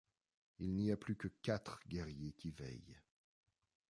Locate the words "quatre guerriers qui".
1.43-2.49